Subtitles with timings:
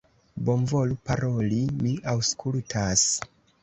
[0.47, 3.09] Bonvolu paroli, mi aŭskultas!